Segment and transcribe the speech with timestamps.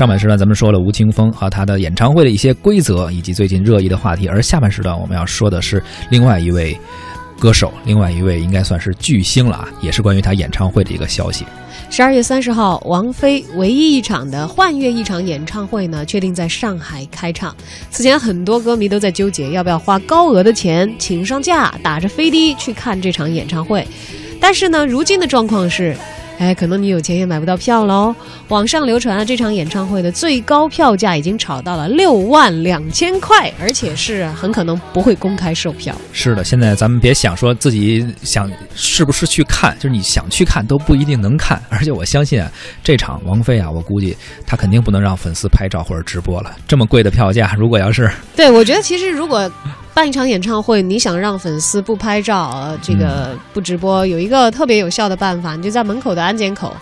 [0.00, 6.74] 上半时段咱们说了吴青峰和他的演唱会的一些规则以及最近热议的话题，而下半时段我们要说的是另外一位
[7.38, 11.44] 歌手，另外一位应该算是巨星了啊，也是关于他演唱会的一个消息。
[11.90, 17.54] 十二月三十号，王菲唯一一场的幻乐一场演唱会呢，确定在上海开唱。
[17.90, 23.86] 此前很多歌迷都在纠结要不要花高额的钱请上假，打着飞的去看这场演唱会，
[24.40, 25.94] 但是呢，如今的状况是。
[26.40, 28.16] 哎，可能你有钱也买不到票喽。
[28.48, 35.94] 网上流传啊，这场演唱会的最高票价已经炒到了六万两千块，而且是很可能不会公开售票。
[36.14, 41.62] 是的，现在咱们别想说自己想是不是去看，就是你想去看都不一定能看。
[41.68, 42.50] 而且我相信啊，
[42.82, 44.16] 这场王菲啊，我估计
[44.46, 46.56] 她肯定不能让粉丝拍照或者直播了。
[46.66, 49.52] 这么贵的票价，如果要是对我觉得其实如果。
[49.92, 56.74] 办一场演唱会，你想让粉丝不拍照，这个不直播，有一个特别有效的办法，你就在门口的安检口，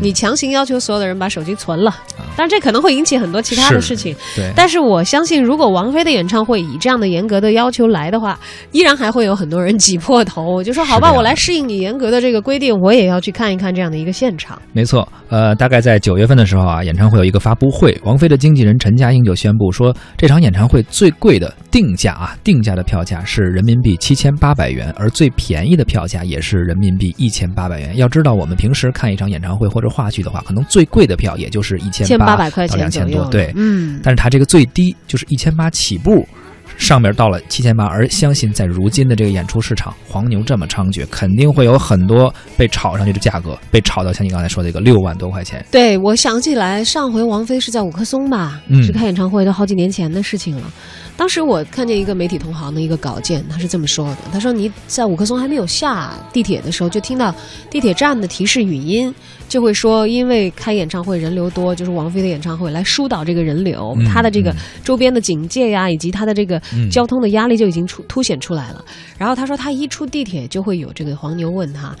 [0.00, 1.94] 你强行要求所有的人把手机存了。
[2.36, 4.14] 但这可能会引起很多其他的事情。
[4.34, 8.38] 对，但是我相信，如果王菲的演唱会以这样的严格的要求来的话，
[8.72, 14.60] 依然还会有很多人挤破头，就说好吧，我来适应你严格的这个规定，我也要去看一看这样的一个现场。
[14.72, 27.96] 没错，呃，大概在九月份的时候啊，演唱会有一个发布会，王菲的经纪人陈嘉映就宣布说，这场演唱会最贵的定价啊，定价的票价是人民币七千八百元，而最便宜的票价也是人民币一千八百元。
[27.96, 34.00] 要知道，我们平时看一场演唱会或者话剧的话，可能最贵的票也就是一千八百块钱两千多，对，嗯。
[34.02, 36.26] 但是它这个最低就是一千八起步。
[36.76, 45.64] 上面到了七千八，而相信在如今的这个演出市场，黄牛这么猖獗，肯定会有很多被炒上去的价格，被炒到像你刚才说的一个六万多块钱。
[45.70, 50.62] 对，我想起来上回王菲是在五棵松吧，是开演唱会，都好几年前的事情了。
[51.16, 57.34] 当时我看见一个媒体同行的一个稿件，他是这么说的：他说你在五棵松还没有下地铁的时候，就听到
[57.70, 59.14] 地铁站的提示语音。
[59.46, 66.60] 就会说，因为开演唱会人流多，就是王菲的演唱会来疏导这个人流，他的这个周边的警戒呀，以及他的这个
[66.90, 68.82] 交通的压力就已经出凸显出来了。
[69.16, 71.94] 然后他说，他一出地铁就会有这个黄牛问他，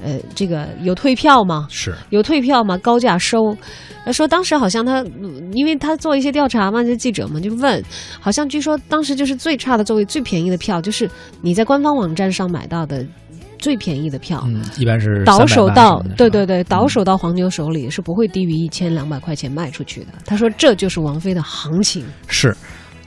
[0.00, 1.66] 呃，这个有退票吗？
[1.70, 2.76] 是有退票吗？
[2.78, 3.56] 高价收。
[4.04, 5.04] 他说当时好像他，
[5.52, 7.82] 因为他做一些调查嘛，就记者们就问，
[8.20, 11.10] 好像据说当时就是最差的座位、最便宜的票，就是
[11.40, 13.04] 你在官方网站上买到的。
[13.62, 14.42] 最便宜的票，
[14.78, 20.06] 一般是倒手到，对对对，倒手到黄牛手里是不会低于一千两百块钱卖出去的。
[20.24, 22.02] 他说这就是王菲的行情。
[22.26, 22.56] 是。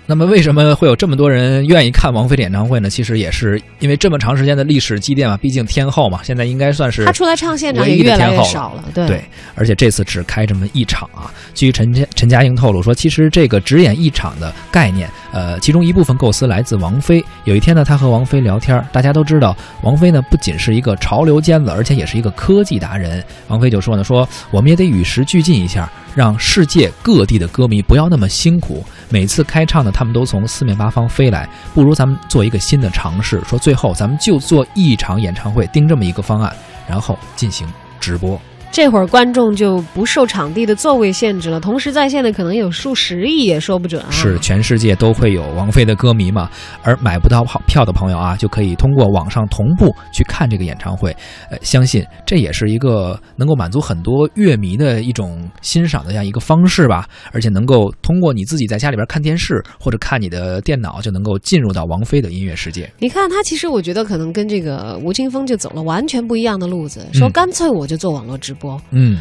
[0.05, 2.89] 那么为什么会有这么多人愿意看王菲的演唱会呢？
[2.89, 8.83] 其实也是因为这么长时间的历史积淀嘛，毕竟天后嘛，现在应该算是她出来唱现场也越来越少了。
[8.93, 9.23] 对，
[9.55, 11.31] 而且这次只开这么一场啊。
[11.55, 17.23] 据陈家陈嘉映透露说，其实这个只演一场的概念，呃，其中一部分构思来自王菲。
[17.43, 23.21] 有一天呢，他和王菲聊天，大家都知道王菲呢不仅是一个潮流尖子，而且也是一个科技达人。
[23.47, 25.91] 王菲就说呢，说我们也得与时俱进一下。
[26.15, 36.55] 让世界各地的歌迷不要那么辛苦，每次开唱呢，他们都从四面八方飞来，不如咱们做一个新的尝试，说最后咱们就做一场演唱会，定这么一个方案，
[36.87, 37.67] 然后进行
[37.99, 38.39] 直播。
[38.73, 44.09] 这会儿观众就不受场地的座位限制了，同时在线的可能有数十亿也说不准啊。
[44.09, 46.49] 是，全世界都会有王菲的歌迷嘛？
[46.81, 51.15] 而买不到票的朋友啊，就可以通过网上同步去看这个演唱会。
[51.51, 57.07] 呃，相信这也是一个能够满足很多乐迷的一种欣赏的这样一个方式吧。
[57.31, 62.91] 而且能够通过你自己在家里边看电视或者看你的电脑，就能够进入到王菲的音乐世界。
[62.97, 68.62] 你看他其实我觉得可能跟这个吴青峰就走了完全不一样的路子，说干脆我就做网络直播。
[68.63, 69.19] 播嗯，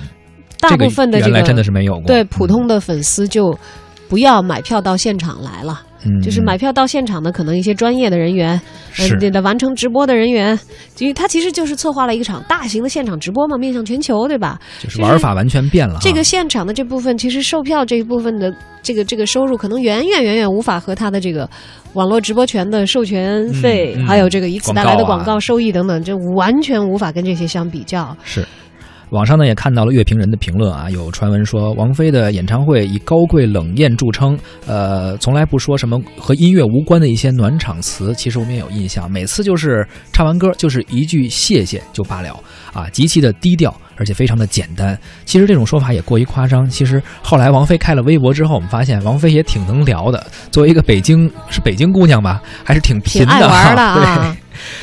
[0.59, 2.07] 大部分的这个原来真的是没有过。
[2.07, 3.53] 对普通的粉丝就
[4.09, 8.61] 不要买票到现场来了，嗯就是买票到现场的可能一些专业的人员，
[8.93, 10.59] 是的完成直播的人员，
[10.99, 14.59] 因为他其实就是策划了一场大型的现场直播嘛，面向全球，对吧？
[14.79, 15.99] 就是玩法完全变了。
[16.03, 21.49] 这个现场的这部分，其实售票这一部分的这个这个收入，可能远远远远无法和他的这个
[21.95, 28.15] 网络直播权的授权费，还有这个以此带来的广告收益等等，就完全无法跟这些相比较。
[28.25, 28.47] 是。
[29.13, 38.15] 网上呢也看到了乐评人的评论啊，有传闻说王菲的演唱会以高贵冷艳著称，呃，从来不说什么和音乐无关的一些暖场词。
[38.15, 42.35] 其实我们也有印象，每次就是唱完歌就是一句谢谢就罢了
[42.73, 44.99] 啊，极其的低调，而且非常的简单。
[45.27, 46.67] 其实这种说法也过于夸张。
[46.67, 50.27] 其实后来王菲开了微博之后，我们发现王菲也挺能聊的。
[50.51, 54.37] 作为一个北京是北京姑娘吧，还是挺贫的，对。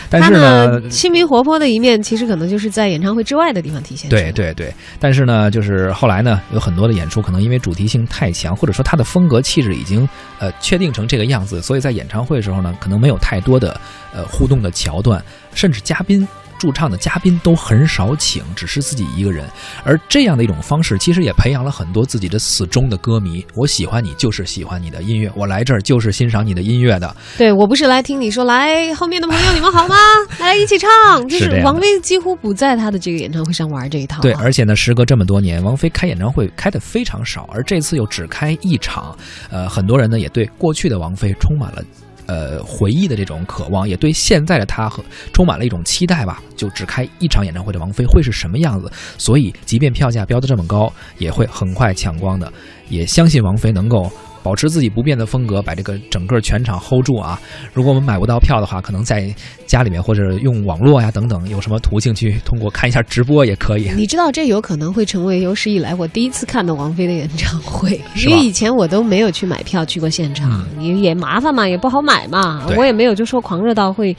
[0.10, 4.10] 但是呢，亲民活泼的一面，其实可能就是在演唱会之外的地方体现。
[4.10, 10.08] 对对对，但是呢，就是后来呢，有很多的演出可能因为主题性太强，或者说他的风格气质已经
[10.40, 13.80] 呃确定成这个样子，所以在演唱会的时候呢，可能没有太多的
[14.14, 15.24] 呃互动的桥段，
[15.54, 16.28] 甚至嘉宾
[16.60, 19.50] 驻唱的嘉宾都很少请，只是自己一个人。
[19.84, 23.44] 而这样的一种方式，其实也培养了很多自己的死忠的歌迷。
[23.56, 27.16] 我喜欢你，就是喜欢你的音乐，我来这儿就是欣赏你的音乐的。
[27.38, 29.96] 对我不是来听你说，来后面的朋友你们好吗？
[30.40, 30.90] 来一起唱。
[31.28, 34.22] 就是王菲几乎不在他的这个演唱会上玩这一套。
[34.22, 39.18] 对，而且呢，时隔这么多年，王菲开演唱会开的非常少，而这次又只开一场。
[39.50, 41.84] 呃，很多人呢也对过去的王菲充满了。
[42.30, 45.04] 呃，回忆的这种渴望，也对现在的他和
[45.34, 46.44] 充满了一种期待吧。
[46.56, 48.92] 就只开一场演唱会的王菲会是什么样子？
[49.18, 52.54] 所以，即便票价标的这么高，也会很快抢光的。
[52.88, 54.12] 也相信王菲能够。
[54.42, 57.40] 保持自己不变的风格，把这个整个全场 hold 住啊！
[57.74, 59.34] 如果我们买不到票的话，可能在
[59.66, 63.90] 家里面或者用网络呀等等，有什么途径去通过看一下直播也可以。
[63.96, 74.16] 你知道这有可能会成为有史以来我第一次看的王菲的演唱会，因为以前我都没有去买票去过现场，也也麻烦嘛，也不好买嘛，我也没有就说狂热到会。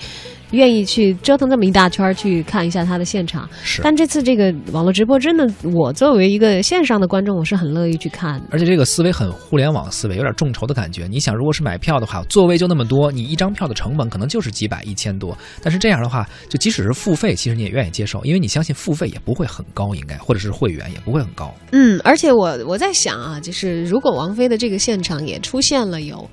[0.53, 3.81] 愿意去折腾这么一大圈去看一下他的现场，是。
[3.83, 8.41] 但这次这个网络直播真的，我作为一个线上的观众，我是很乐意去看。
[8.51, 11.07] 而且这个思维很互联网思维，有点众筹的感觉。
[11.09, 15.37] 你想，如果是买票的话，座位就那么多，你一张票的成本可能就是几百、一千多。
[15.63, 21.55] 但是这样的话，就即使是付费，其实你也愿意接受，因为你相信付费也不会很高，应该或者是会员也不会很高。
[21.73, 26.29] 嗯，而且我我在想啊，就是如果王菲的这个现场也出现了有。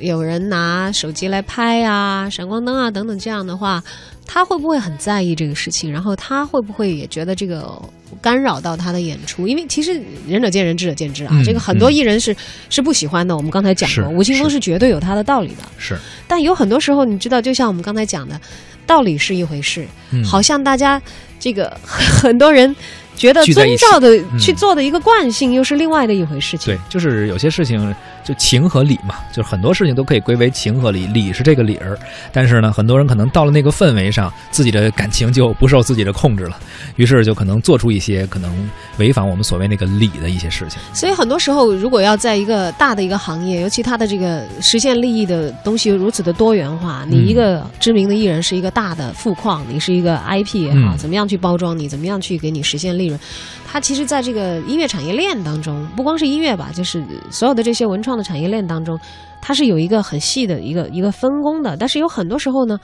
[0.00, 3.82] 有人拿手机来拍啊，闪光灯啊等等，这样的话，
[4.26, 5.92] 他会不会很在意这个事情？
[5.92, 7.80] 然后他会不会也觉得这个
[8.20, 9.46] 干扰到他的演出？
[9.46, 11.42] 因为其实仁者见仁，智者见智啊。
[11.44, 12.34] 这个很多艺人是
[12.68, 13.36] 是不喜欢的。
[13.36, 15.62] 我们刚才讲过，吴青峰是绝对有他的道理的。
[15.78, 18.40] 是，但有很多时候，你知道，就像我们刚才讲的，
[18.86, 19.86] 道理是一回事，
[20.24, 21.00] 好像大家
[21.38, 22.74] 这个 很多人。
[23.20, 26.56] 觉得遵照的去做的一个惯性，又是另外的一回事。
[26.56, 26.74] 情。
[26.74, 27.94] 对，就是有些事情
[28.24, 31.98] 就情和理嘛，就是很多事情都可以归为情和理，理是这个理儿。
[32.32, 36.56] 但是呢，很多人可能到了那个氛围上，自己的感情就不受自己的控制了，
[36.96, 38.50] 于是就可能做出一些可能
[38.96, 40.80] 违反我们所谓那个理的一些事情。
[40.94, 53.20] 所以很多时候，如果要在一个大的一个行业，尤其他的这个实现利益的东西如此的多元化，你一个知名的艺人是一个大的富矿，你是一个 IP 也好，怎么样去包装你，怎么样去给你实现利润？
[53.66, 58.98] 它其实，在这个音乐产业链当中，不光是音乐吧，就是所有的这些文创的产业链当中，
[59.40, 61.76] 它是有一个很细的一个一个分工的。
[61.76, 62.76] 但是有很多时候呢，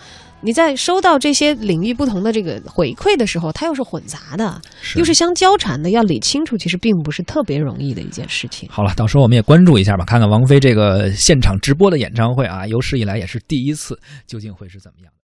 [0.42, 4.60] 你在收到这些领域不同的这个回馈的时候，它又是混杂的，
[4.94, 8.68] 又是相交缠的，要理清楚，其实并不是特别容易的一件事情。
[8.70, 15.12] 好了，到时候我们也关注一下吧，看看王菲这个现场直播的演唱会啊，有史以来也是第一次，究竟会是怎么样？